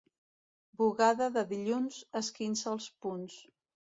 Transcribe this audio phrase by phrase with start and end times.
[0.81, 3.37] Bugada de dilluns, esquinça els punts.